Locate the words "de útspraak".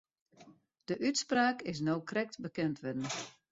0.87-1.61